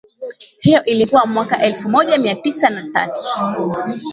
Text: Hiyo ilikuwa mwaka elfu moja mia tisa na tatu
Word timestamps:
Hiyo 0.59 0.83
ilikuwa 0.83 1.25
mwaka 1.25 1.61
elfu 1.63 1.89
moja 1.89 2.17
mia 2.17 2.35
tisa 2.35 2.69
na 2.69 2.83
tatu 2.91 3.23